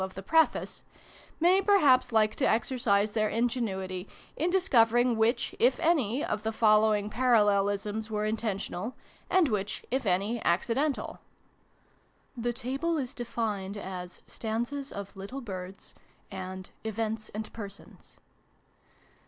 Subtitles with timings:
[0.03, 0.81] of the Preface,
[1.39, 7.07] may perhaps like to exercise their ingenuity in discovering which (if any) of the following
[7.07, 8.95] parallelisms were intentional,
[9.29, 11.19] and which (if any) accidental."
[12.35, 13.15] Little Birds."
[16.31, 18.17] Events, and Persons.